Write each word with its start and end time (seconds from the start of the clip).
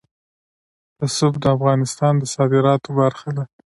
رسوب 0.99 1.33
د 1.39 1.45
افغانستان 1.55 2.13
د 2.17 2.23
صادراتو 2.33 2.89
برخه 2.99 3.29
ده. 3.37 3.43